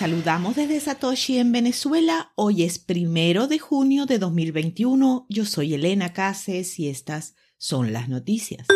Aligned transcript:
saludamos 0.00 0.56
desde 0.56 0.80
Satoshi 0.80 1.36
en 1.36 1.52
Venezuela. 1.52 2.32
Hoy 2.34 2.62
es 2.62 2.78
primero 2.78 3.48
de 3.48 3.58
junio 3.58 4.06
de 4.06 4.18
2021. 4.18 5.26
Yo 5.28 5.44
soy 5.44 5.74
Elena 5.74 6.14
Cases 6.14 6.78
y 6.78 6.88
estas 6.88 7.34
son 7.58 7.92
las 7.92 8.08
noticias. 8.08 8.66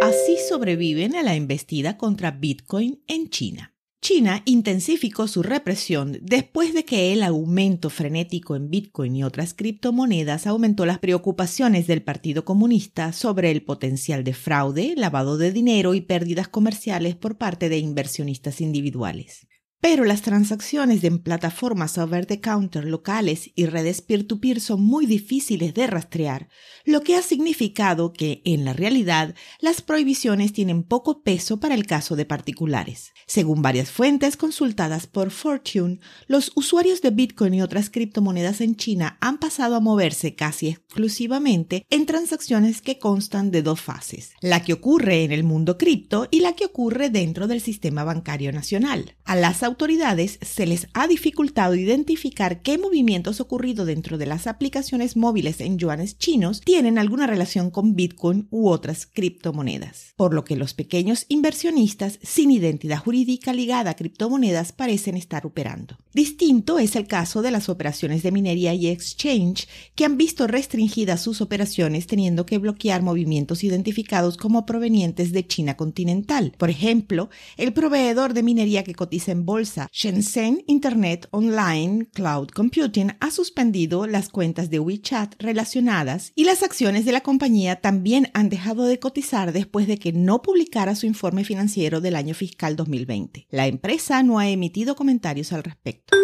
Así 0.00 0.36
sobreviven 0.48 1.16
a 1.16 1.24
la 1.24 1.34
embestida 1.34 1.96
contra 1.96 2.30
Bitcoin 2.30 3.02
en 3.08 3.30
China. 3.30 3.74
China 4.00 4.42
intensificó 4.44 5.26
su 5.26 5.42
represión 5.42 6.20
después 6.22 6.72
de 6.72 6.84
que 6.84 7.12
el 7.12 7.24
aumento 7.24 7.90
frenético 7.90 8.54
en 8.54 8.70
Bitcoin 8.70 9.16
y 9.16 9.24
otras 9.24 9.54
criptomonedas 9.54 10.46
aumentó 10.46 10.86
las 10.86 11.00
preocupaciones 11.00 11.88
del 11.88 12.04
Partido 12.04 12.44
Comunista 12.44 13.12
sobre 13.12 13.50
el 13.50 13.64
potencial 13.64 14.22
de 14.22 14.34
fraude, 14.34 14.94
lavado 14.96 15.36
de 15.36 15.50
dinero 15.50 15.94
y 15.94 16.00
pérdidas 16.00 16.46
comerciales 16.46 17.16
por 17.16 17.38
parte 17.38 17.68
de 17.68 17.78
inversionistas 17.78 18.60
individuales. 18.60 19.48
Pero 19.88 20.04
las 20.04 20.22
transacciones 20.22 21.04
en 21.04 21.20
plataformas 21.20 21.96
over 21.96 22.26
the 22.26 22.40
counter 22.40 22.84
locales 22.86 23.52
y 23.54 23.66
redes 23.66 24.02
peer-to-peer 24.02 24.60
son 24.60 24.82
muy 24.82 25.06
difíciles 25.06 25.74
de 25.74 25.86
rastrear, 25.86 26.48
lo 26.84 27.02
que 27.02 27.14
ha 27.14 27.22
significado 27.22 28.12
que, 28.12 28.42
en 28.44 28.64
la 28.64 28.72
realidad, 28.72 29.36
las 29.60 29.82
prohibiciones 29.82 30.52
tienen 30.52 30.82
poco 30.82 31.22
peso 31.22 31.60
para 31.60 31.76
el 31.76 31.86
caso 31.86 32.16
de 32.16 32.24
particulares. 32.24 33.12
Según 33.28 33.62
varias 33.62 33.92
fuentes 33.92 34.36
consultadas 34.36 35.06
por 35.06 35.30
Fortune, 35.30 36.00
los 36.26 36.50
usuarios 36.56 37.00
de 37.00 37.10
Bitcoin 37.10 37.54
y 37.54 37.62
otras 37.62 37.88
criptomonedas 37.88 38.60
en 38.62 38.74
China 38.74 39.18
han 39.20 39.38
pasado 39.38 39.76
a 39.76 39.80
moverse 39.80 40.34
casi 40.34 40.66
exclusivamente 40.66 41.86
en 41.90 42.06
transacciones 42.06 42.82
que 42.82 42.98
constan 42.98 43.52
de 43.52 43.62
dos 43.62 43.82
fases, 43.82 44.32
la 44.40 44.64
que 44.64 44.72
ocurre 44.72 45.22
en 45.22 45.30
el 45.30 45.44
mundo 45.44 45.78
cripto 45.78 46.26
y 46.32 46.40
la 46.40 46.54
que 46.54 46.64
ocurre 46.64 47.08
dentro 47.08 47.46
del 47.46 47.60
sistema 47.60 48.02
bancario 48.02 48.50
nacional. 48.50 49.14
A 49.24 49.36
las 49.36 49.62
autoridades 49.76 50.38
se 50.40 50.64
les 50.64 50.88
ha 50.94 51.06
dificultado 51.06 51.74
identificar 51.74 52.62
qué 52.62 52.78
movimientos 52.78 53.42
ocurridos 53.42 53.86
dentro 53.86 54.16
de 54.16 54.24
las 54.24 54.46
aplicaciones 54.46 55.18
móviles 55.18 55.60
en 55.60 55.76
yuanes 55.76 56.16
chinos 56.16 56.62
tienen 56.62 56.96
alguna 56.96 57.26
relación 57.26 57.70
con 57.70 57.94
Bitcoin 57.94 58.48
u 58.50 58.70
otras 58.70 59.04
criptomonedas, 59.04 60.14
por 60.16 60.32
lo 60.32 60.44
que 60.44 60.56
los 60.56 60.72
pequeños 60.72 61.26
inversionistas 61.28 62.18
sin 62.22 62.52
identidad 62.52 63.00
jurídica 63.00 63.52
ligada 63.52 63.90
a 63.90 63.96
criptomonedas 63.96 64.72
parecen 64.72 65.14
estar 65.14 65.44
operando. 65.44 65.98
Distinto 66.14 66.78
es 66.78 66.96
el 66.96 67.06
caso 67.06 67.42
de 67.42 67.50
las 67.50 67.68
operaciones 67.68 68.22
de 68.22 68.32
minería 68.32 68.72
y 68.72 68.86
exchange, 68.86 69.68
que 69.94 70.06
han 70.06 70.16
visto 70.16 70.46
restringidas 70.46 71.20
sus 71.20 71.42
operaciones 71.42 72.06
teniendo 72.06 72.46
que 72.46 72.56
bloquear 72.56 73.02
movimientos 73.02 73.62
identificados 73.62 74.38
como 74.38 74.64
provenientes 74.64 75.32
de 75.32 75.46
China 75.46 75.76
continental. 75.76 76.54
Por 76.56 76.70
ejemplo, 76.70 77.28
el 77.58 77.74
proveedor 77.74 78.32
de 78.32 78.42
minería 78.42 78.82
que 78.82 78.94
cotiza 78.94 79.32
en 79.32 79.44
Shenzhen 79.90 80.64
Internet 80.66 81.28
Online 81.30 82.06
Cloud 82.12 82.48
Computing 82.48 83.12
ha 83.20 83.30
suspendido 83.30 84.06
las 84.06 84.28
cuentas 84.28 84.68
de 84.68 84.80
WeChat 84.80 85.34
relacionadas 85.38 86.32
y 86.34 86.44
las 86.44 86.62
acciones 86.62 87.04
de 87.06 87.12
la 87.12 87.22
compañía 87.22 87.80
también 87.80 88.30
han 88.34 88.50
dejado 88.50 88.84
de 88.84 88.98
cotizar 88.98 89.52
después 89.52 89.86
de 89.86 89.98
que 89.98 90.12
no 90.12 90.42
publicara 90.42 90.94
su 90.94 91.06
informe 91.06 91.44
financiero 91.44 92.00
del 92.00 92.16
año 92.16 92.34
fiscal 92.34 92.76
2020. 92.76 93.46
La 93.50 93.66
empresa 93.66 94.22
no 94.22 94.38
ha 94.38 94.48
emitido 94.48 94.94
comentarios 94.94 95.52
al 95.52 95.64
respecto. 95.64 96.16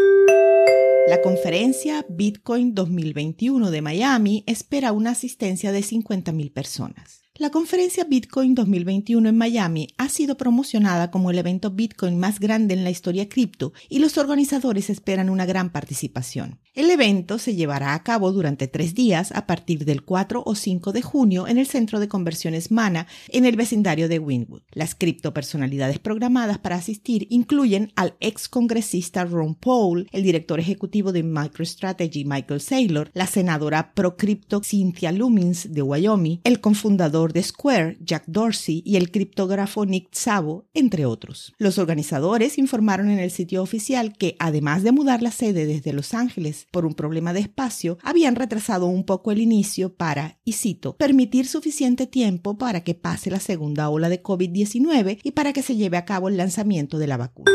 La 1.09 1.21
conferencia 1.21 2.05
Bitcoin 2.09 2.75
2021 2.75 3.71
de 3.71 3.83
Miami 3.83 4.45
espera 4.47 4.93
una 4.93 5.11
asistencia 5.11 5.73
de 5.73 5.81
50.000 5.81 6.53
personas. 6.53 7.22
La 7.39 7.49
conferencia 7.49 8.05
Bitcoin 8.05 8.55
2021 8.55 9.27
en 9.31 9.39
Miami 9.39 9.89
ha 9.97 10.11
sido 10.11 10.37
promocionada 10.37 11.11
como 11.11 11.31
el 11.31 11.39
evento 11.39 11.71
Bitcoin 11.71 12.19
más 12.19 12.39
grande 12.39 12.75
en 12.75 12.85
la 12.85 12.91
historia 12.91 13.27
cripto 13.27 13.73
y 13.89 14.01
los 14.01 14.19
organizadores 14.19 14.91
esperan 14.91 15.31
una 15.31 15.47
gran 15.47 15.73
participación. 15.73 16.61
El 16.75 16.89
evento 16.89 17.39
se 17.39 17.55
llevará 17.55 17.93
a 17.93 18.03
cabo 18.03 18.33
durante 18.33 18.67
tres 18.67 18.95
días 18.95 19.31
a 19.33 19.47
partir 19.47 19.85
del 19.85 20.05
4 20.05 20.43
o 20.47 20.55
5 20.55 20.93
de 20.93 21.03
junio 21.03 21.47
en 21.47 21.59
el 21.59 21.67
Centro 21.67 22.01
de 22.01 22.09
Conversiones 22.09 22.71
Mana 22.71 23.07
en 23.29 23.45
el 23.45 23.57
vecindario 23.57 24.09
de 24.09 24.19
Winwood. 24.19 24.63
Las 24.71 24.95
criptopersonalidades 24.95 25.99
programadas 25.99 26.57
para 26.57 26.77
asistir 26.77 27.27
incluyen 27.29 27.93
al 27.95 28.17
ex 28.21 28.49
congresista 28.49 29.27
Ron 29.27 29.55
Paul, 29.55 30.09
el 30.13 30.23
director 30.23 30.61
ejecutivo 30.61 31.13
de 31.13 31.23
MicroStrategy 31.23 32.25
Michael 32.25 32.63
Saylor, 32.63 33.11
la 33.13 33.27
senadora 33.27 33.93
pro 33.93 34.17
cripto 34.17 34.63
Cynthia 34.65 35.13
Lumins 35.13 35.75
de 35.75 35.83
Wyoming, 35.83 36.41
el 36.43 36.63
cofundador 36.63 37.35
de 37.35 37.43
Square, 37.43 37.99
Jack 38.01 38.25
Dorsey, 38.29 38.83
y 38.87 38.97
el 38.97 39.11
criptógrafo 39.11 39.85
Nick 39.85 40.09
Szabo, 40.13 40.65
entre 40.73 41.05
otros. 41.05 41.53
Los 41.59 41.77
organizadores 41.77 42.57
informaron 42.57 43.11
en 43.11 43.19
el 43.19 43.31
sitio 43.31 43.63
oficial 43.63 44.15
que, 44.17 44.37
además 44.39 44.83
de 44.83 44.93
mudar 44.93 45.21
la 45.21 45.33
sede 45.33 45.67
desde 45.67 45.93
Los 45.93 46.15
Ángeles 46.15 46.62
por 46.71 46.87
un 46.87 46.95
problema 46.95 47.33
de 47.33 47.41
espacio, 47.41 47.99
habían 48.03 48.37
retrasado 48.37 48.87
un 48.87 49.05
poco 49.05 49.33
el 49.33 49.41
inicio 49.41 49.95
para, 49.95 50.39
y 50.45 50.53
cito, 50.53 50.97
permitir 50.97 51.47
suficiente 51.47 52.07
tiempo 52.07 52.59
para 52.59 52.83
que 52.83 52.95
pase 52.95 53.31
la 53.31 53.41
segunda 53.41 53.89
ola 53.89 54.09
de 54.09 54.23
COVID-19 54.23 55.21
y 55.23 55.31
para 55.33 55.53
que 55.53 55.63
se 55.63 55.77
lleve 55.77 55.97
a 55.97 56.05
cabo 56.05 56.29
el 56.29 56.37
lanzamiento 56.37 56.99
de 56.99 57.07
la 57.07 57.17
vacuna 57.17 57.53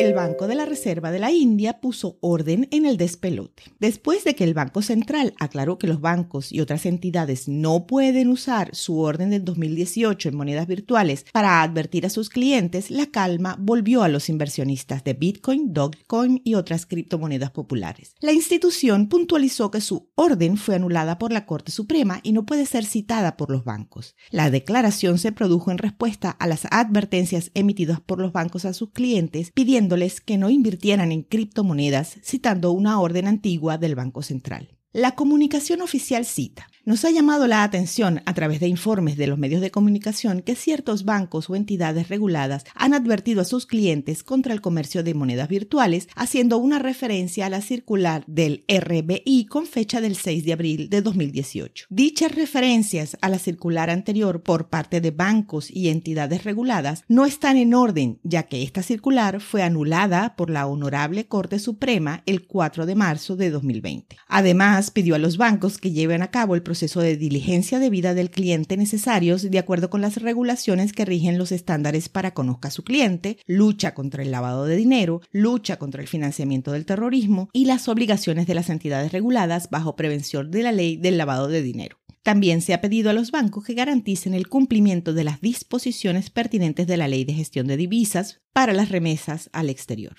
el 0.00 0.14
Banco 0.14 0.48
de 0.48 0.54
la 0.54 0.64
Reserva 0.64 1.10
de 1.10 1.18
la 1.18 1.30
India 1.30 1.78
puso 1.78 2.16
orden 2.22 2.68
en 2.70 2.86
el 2.86 2.96
despelote. 2.96 3.64
Después 3.80 4.24
de 4.24 4.34
que 4.34 4.44
el 4.44 4.54
Banco 4.54 4.80
Central 4.80 5.34
aclaró 5.38 5.78
que 5.78 5.86
los 5.86 6.00
bancos 6.00 6.52
y 6.52 6.60
otras 6.60 6.86
entidades 6.86 7.48
no 7.48 7.86
pueden 7.86 8.28
usar 8.28 8.74
su 8.74 8.98
orden 8.98 9.28
del 9.28 9.44
2018 9.44 10.30
en 10.30 10.36
monedas 10.36 10.66
virtuales 10.66 11.26
para 11.32 11.62
advertir 11.62 12.06
a 12.06 12.10
sus 12.10 12.30
clientes, 12.30 12.90
la 12.90 13.06
calma 13.06 13.56
volvió 13.60 14.02
a 14.02 14.08
los 14.08 14.30
inversionistas 14.30 15.04
de 15.04 15.12
Bitcoin, 15.12 15.74
Dogecoin 15.74 16.40
y 16.44 16.54
otras 16.54 16.86
criptomonedas 16.86 17.50
populares. 17.50 18.14
La 18.20 18.32
institución 18.32 19.06
puntualizó 19.06 19.70
que 19.70 19.82
su 19.82 20.08
orden 20.14 20.56
fue 20.56 20.76
anulada 20.76 21.18
por 21.18 21.30
la 21.30 21.44
Corte 21.44 21.72
Suprema 21.72 22.20
y 22.22 22.32
no 22.32 22.46
puede 22.46 22.64
ser 22.64 22.86
citada 22.86 23.36
por 23.36 23.50
los 23.50 23.64
bancos. 23.64 24.16
La 24.30 24.50
declaración 24.50 25.18
se 25.18 25.32
produjo 25.32 25.70
en 25.70 25.78
respuesta 25.78 26.30
a 26.30 26.46
las 26.46 26.66
advertencias 26.70 27.50
emitidas 27.52 28.00
por 28.00 28.18
los 28.18 28.32
bancos 28.32 28.64
a 28.64 28.72
sus 28.72 28.92
clientes 28.92 29.50
pidiendo 29.52 29.89
que 30.20 30.38
no 30.38 30.50
invirtieran 30.50 31.12
en 31.12 31.22
criptomonedas, 31.22 32.18
citando 32.22 32.72
una 32.72 33.00
orden 33.00 33.26
antigua 33.26 33.78
del 33.78 33.94
Banco 33.94 34.22
Central. 34.22 34.76
La 34.92 35.14
comunicación 35.14 35.82
oficial 35.82 36.24
cita. 36.24 36.66
Nos 36.90 37.04
ha 37.04 37.12
llamado 37.12 37.46
la 37.46 37.62
atención 37.62 38.20
a 38.26 38.34
través 38.34 38.58
de 38.58 38.66
informes 38.66 39.16
de 39.16 39.28
los 39.28 39.38
medios 39.38 39.60
de 39.60 39.70
comunicación 39.70 40.42
que 40.42 40.56
ciertos 40.56 41.04
bancos 41.04 41.48
o 41.48 41.54
entidades 41.54 42.08
reguladas 42.08 42.64
han 42.74 42.94
advertido 42.94 43.40
a 43.40 43.44
sus 43.44 43.64
clientes 43.64 44.24
contra 44.24 44.52
el 44.52 44.60
comercio 44.60 45.04
de 45.04 45.14
monedas 45.14 45.48
virtuales, 45.48 46.08
haciendo 46.16 46.58
una 46.58 46.80
referencia 46.80 47.46
a 47.46 47.48
la 47.48 47.60
circular 47.60 48.24
del 48.26 48.64
RBI 48.66 49.46
con 49.48 49.66
fecha 49.66 50.00
del 50.00 50.16
6 50.16 50.44
de 50.44 50.52
abril 50.52 50.90
de 50.90 51.00
2018. 51.00 51.86
Dichas 51.90 52.34
referencias 52.34 53.16
a 53.20 53.28
la 53.28 53.38
circular 53.38 53.88
anterior 53.88 54.42
por 54.42 54.68
parte 54.68 55.00
de 55.00 55.12
bancos 55.12 55.70
y 55.70 55.90
entidades 55.90 56.42
reguladas 56.42 57.04
no 57.06 57.24
están 57.24 57.56
en 57.56 57.72
orden, 57.72 58.18
ya 58.24 58.48
que 58.48 58.64
esta 58.64 58.82
circular 58.82 59.40
fue 59.40 59.62
anulada 59.62 60.34
por 60.34 60.50
la 60.50 60.66
Honorable 60.66 61.28
Corte 61.28 61.60
Suprema 61.60 62.24
el 62.26 62.48
4 62.48 62.84
de 62.84 62.96
marzo 62.96 63.36
de 63.36 63.50
2020. 63.50 64.16
Además, 64.26 64.90
pidió 64.90 65.14
a 65.14 65.18
los 65.18 65.36
bancos 65.36 65.78
que 65.78 65.92
lleven 65.92 66.22
a 66.22 66.32
cabo 66.32 66.56
el 66.56 66.64
proceso 66.64 66.79
de 66.80 67.16
diligencia 67.16 67.78
debida 67.78 68.14
del 68.14 68.30
cliente 68.30 68.76
necesarios 68.76 69.50
de 69.50 69.58
acuerdo 69.58 69.90
con 69.90 70.00
las 70.00 70.16
regulaciones 70.16 70.92
que 70.92 71.04
rigen 71.04 71.36
los 71.36 71.52
estándares 71.52 72.08
para 72.08 72.32
conozca 72.32 72.70
su 72.70 72.84
cliente, 72.84 73.38
lucha 73.46 73.94
contra 73.94 74.22
el 74.22 74.30
lavado 74.30 74.64
de 74.64 74.76
dinero, 74.76 75.20
lucha 75.30 75.78
contra 75.78 76.00
el 76.00 76.08
financiamiento 76.08 76.72
del 76.72 76.86
terrorismo 76.86 77.50
y 77.52 77.66
las 77.66 77.88
obligaciones 77.88 78.46
de 78.46 78.54
las 78.54 78.70
entidades 78.70 79.12
reguladas 79.12 79.68
bajo 79.70 79.94
prevención 79.94 80.50
de 80.50 80.62
la 80.62 80.72
ley 80.72 80.96
del 80.96 81.18
lavado 81.18 81.48
de 81.48 81.62
dinero. 81.62 81.98
También 82.22 82.60
se 82.60 82.74
ha 82.74 82.80
pedido 82.80 83.10
a 83.10 83.14
los 83.14 83.30
bancos 83.30 83.64
que 83.64 83.74
garanticen 83.74 84.34
el 84.34 84.48
cumplimiento 84.48 85.14
de 85.14 85.24
las 85.24 85.40
disposiciones 85.40 86.30
pertinentes 86.30 86.86
de 86.86 86.96
la 86.96 87.08
Ley 87.08 87.24
de 87.24 87.32
Gestión 87.32 87.66
de 87.66 87.76
Divisas 87.76 88.40
para 88.52 88.72
las 88.72 88.90
remesas 88.90 89.48
al 89.52 89.70
exterior. 89.70 90.16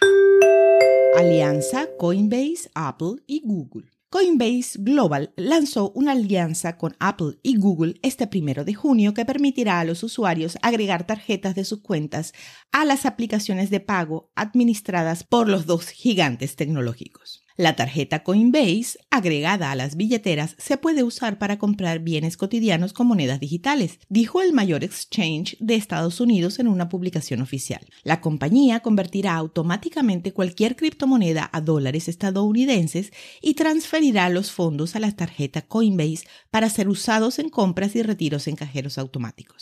Alianza 1.18 1.88
Coinbase, 1.98 2.72
Apple 2.74 3.18
y 3.28 3.42
Google. 3.46 3.92
Coinbase 4.12 4.78
Global 4.78 5.32
lanzó 5.38 5.94
una 5.96 6.12
alianza 6.12 6.78
con 6.78 6.98
Apple 7.00 7.40
y 7.44 7.56
Google 7.56 7.98
este 8.02 8.28
primero 8.28 8.66
de 8.66 8.74
junio 8.74 9.14
que 9.14 9.24
permitirá 9.24 9.80
a 9.80 9.86
los 9.86 10.04
usuarios 10.04 10.58
agregar 10.62 11.08
tarjetas 11.08 11.56
de 11.56 11.64
sus 11.64 11.80
cuentas 11.80 12.34
a 12.74 12.84
las 12.84 13.06
aplicaciones 13.06 13.70
de 13.70 13.80
pago 13.80 14.30
administradas 14.36 15.24
por 15.24 15.48
los 15.48 15.66
dos 15.66 15.88
gigantes 15.88 16.58
tecnológicos. 16.58 17.46
La 17.58 17.76
tarjeta 17.76 18.24
Coinbase, 18.24 18.98
agregada 19.10 19.72
a 19.72 19.76
las 19.76 19.96
billeteras, 19.96 20.56
se 20.58 20.78
puede 20.78 21.04
usar 21.04 21.38
para 21.38 21.60
comprar 21.60 22.00
bienes 22.00 22.38
cotidianos 22.38 22.94
con 22.94 23.08
monedas 23.08 23.40
digitales, 23.40 24.00
dijo 24.10 24.42
el 24.42 24.54
mayor 24.54 24.84
exchange 24.84 25.58
de 25.60 25.76
Estados 25.76 26.20
Unidos 26.20 26.60
en 26.60 26.68
una 26.68 26.90
publicación 26.90 27.42
oficial. 27.42 27.86
La 28.04 28.22
compañía 28.22 28.80
convertirá 28.80 29.36
automáticamente 29.36 30.34
cualquier 30.34 30.76
criptomoneda 30.76 31.50
a 31.52 31.62
dólares 31.62 32.08
estadounidenses 32.08 33.12
y 33.42 33.56
transferirá 33.56 34.30
los 34.30 34.52
fondos 34.52 34.96
a 34.96 35.00
la 35.00 35.12
tarjeta 35.12 35.62
Coinbase 35.62 36.26
para 36.50 36.70
ser 36.70 36.88
usados 36.90 37.40
en 37.40 37.50
compras 37.50 37.96
y 37.96 38.04
retiros 38.04 38.48
en 38.48 38.56
cajeros 38.56 38.98
automáticos. 38.98 39.62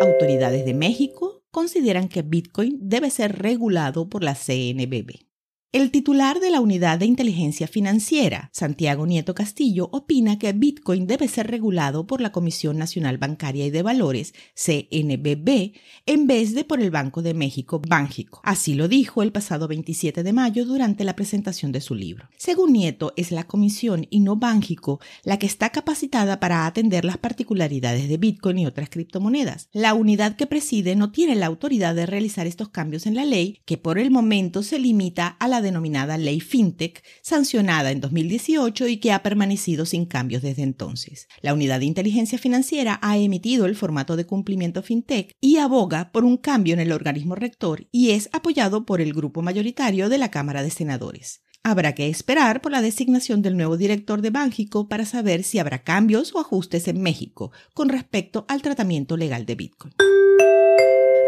Autoridades 0.00 0.64
de 0.64 0.74
México, 0.74 1.42
consideran 1.50 2.08
que 2.08 2.22
Bitcoin 2.22 2.78
debe 2.80 3.10
ser 3.10 3.38
regulado 3.38 4.08
por 4.08 4.22
la 4.22 4.34
CNBB. 4.34 5.27
El 5.70 5.90
titular 5.90 6.40
de 6.40 6.50
la 6.50 6.62
Unidad 6.62 6.98
de 6.98 7.04
Inteligencia 7.04 7.68
Financiera, 7.68 8.48
Santiago 8.54 9.06
Nieto 9.06 9.34
Castillo, 9.34 9.90
opina 9.92 10.38
que 10.38 10.54
Bitcoin 10.54 11.06
debe 11.06 11.28
ser 11.28 11.50
regulado 11.50 12.06
por 12.06 12.22
la 12.22 12.32
Comisión 12.32 12.78
Nacional 12.78 13.18
Bancaria 13.18 13.66
y 13.66 13.70
de 13.70 13.82
Valores, 13.82 14.32
CNBB, 14.54 15.74
en 16.06 16.26
vez 16.26 16.54
de 16.54 16.64
por 16.64 16.80
el 16.80 16.90
Banco 16.90 17.20
de 17.20 17.34
México, 17.34 17.82
Bánjico. 17.86 18.40
Así 18.44 18.72
lo 18.72 18.88
dijo 18.88 19.22
el 19.22 19.30
pasado 19.30 19.68
27 19.68 20.22
de 20.22 20.32
mayo 20.32 20.64
durante 20.64 21.04
la 21.04 21.14
presentación 21.14 21.70
de 21.70 21.82
su 21.82 21.94
libro. 21.94 22.30
Según 22.38 22.72
Nieto, 22.72 23.12
es 23.18 23.30
la 23.30 23.44
Comisión 23.44 24.06
y 24.08 24.20
no 24.20 24.36
Bánjico 24.36 25.00
la 25.22 25.38
que 25.38 25.44
está 25.44 25.68
capacitada 25.68 26.40
para 26.40 26.64
atender 26.64 27.04
las 27.04 27.18
particularidades 27.18 28.08
de 28.08 28.16
Bitcoin 28.16 28.60
y 28.60 28.66
otras 28.66 28.88
criptomonedas. 28.88 29.68
La 29.74 29.92
unidad 29.92 30.34
que 30.36 30.46
preside 30.46 30.96
no 30.96 31.12
tiene 31.12 31.36
la 31.36 31.44
autoridad 31.44 31.94
de 31.94 32.06
realizar 32.06 32.46
estos 32.46 32.70
cambios 32.70 33.06
en 33.06 33.16
la 33.16 33.26
ley, 33.26 33.60
que 33.66 33.76
por 33.76 33.98
el 33.98 34.10
momento 34.10 34.62
se 34.62 34.78
limita 34.78 35.26
a 35.26 35.57
denominada 35.60 36.18
Ley 36.18 36.40
FinTech, 36.40 37.02
sancionada 37.22 37.90
en 37.90 38.00
2018 38.00 38.88
y 38.88 38.98
que 38.98 39.12
ha 39.12 39.22
permanecido 39.22 39.86
sin 39.86 40.06
cambios 40.06 40.42
desde 40.42 40.62
entonces. 40.62 41.28
La 41.40 41.54
Unidad 41.54 41.80
de 41.80 41.86
Inteligencia 41.86 42.38
Financiera 42.38 42.98
ha 43.02 43.18
emitido 43.18 43.66
el 43.66 43.76
formato 43.76 44.16
de 44.16 44.26
cumplimiento 44.26 44.82
FinTech 44.82 45.36
y 45.40 45.58
aboga 45.58 46.10
por 46.12 46.24
un 46.24 46.36
cambio 46.36 46.74
en 46.74 46.80
el 46.80 46.92
organismo 46.92 47.34
rector 47.34 47.86
y 47.90 48.10
es 48.10 48.28
apoyado 48.32 48.84
por 48.84 49.00
el 49.00 49.12
grupo 49.12 49.42
mayoritario 49.42 50.08
de 50.08 50.18
la 50.18 50.30
Cámara 50.30 50.62
de 50.62 50.70
Senadores. 50.70 51.42
Habrá 51.62 51.94
que 51.94 52.08
esperar 52.08 52.60
por 52.60 52.72
la 52.72 52.80
designación 52.80 53.42
del 53.42 53.56
nuevo 53.56 53.76
director 53.76 54.22
de 54.22 54.30
Bánjico 54.30 54.88
para 54.88 55.04
saber 55.04 55.42
si 55.42 55.58
habrá 55.58 55.82
cambios 55.82 56.34
o 56.34 56.40
ajustes 56.40 56.88
en 56.88 57.02
México 57.02 57.52
con 57.74 57.88
respecto 57.88 58.46
al 58.48 58.62
tratamiento 58.62 59.16
legal 59.16 59.44
de 59.44 59.54
Bitcoin. 59.54 59.94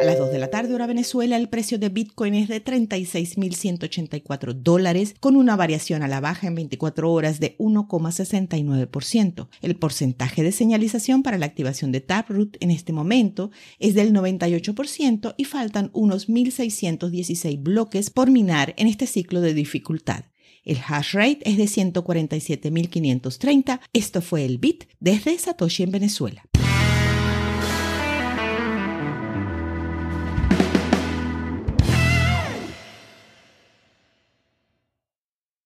A 0.00 0.04
las 0.04 0.16
2 0.16 0.32
de 0.32 0.38
la 0.38 0.48
tarde 0.48 0.74
hora 0.74 0.86
Venezuela 0.86 1.36
el 1.36 1.50
precio 1.50 1.78
de 1.78 1.90
Bitcoin 1.90 2.32
es 2.32 2.48
de 2.48 2.64
36.184 2.64 4.54
dólares 4.54 5.14
con 5.20 5.36
una 5.36 5.56
variación 5.56 6.02
a 6.02 6.08
la 6.08 6.20
baja 6.20 6.46
en 6.46 6.54
24 6.54 7.12
horas 7.12 7.38
de 7.38 7.54
1,69%. 7.58 9.48
El 9.60 9.76
porcentaje 9.76 10.42
de 10.42 10.52
señalización 10.52 11.22
para 11.22 11.36
la 11.36 11.44
activación 11.44 11.92
de 11.92 12.00
Taproot 12.00 12.56
en 12.60 12.70
este 12.70 12.94
momento 12.94 13.50
es 13.78 13.92
del 13.92 14.14
98% 14.14 15.34
y 15.36 15.44
faltan 15.44 15.90
unos 15.92 16.30
1.616 16.30 17.62
bloques 17.62 18.08
por 18.08 18.30
minar 18.30 18.72
en 18.78 18.86
este 18.86 19.06
ciclo 19.06 19.42
de 19.42 19.52
dificultad. 19.52 20.24
El 20.64 20.78
hash 20.78 21.12
rate 21.12 21.40
es 21.44 21.58
de 21.58 21.64
147.530. 21.64 23.80
Esto 23.92 24.22
fue 24.22 24.46
el 24.46 24.56
BIT 24.56 24.84
desde 24.98 25.38
Satoshi 25.38 25.82
en 25.82 25.90
Venezuela. 25.90 26.49